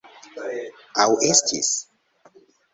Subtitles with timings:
[1.05, 1.71] Aŭ estis?